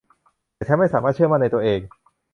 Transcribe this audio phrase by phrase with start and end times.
[0.55, 1.79] แต่ฉันไม่สามารถเชื่อมั่นในตัวเอง